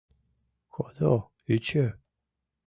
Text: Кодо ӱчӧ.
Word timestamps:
Кодо 0.73 1.13
ӱчӧ. 1.53 1.85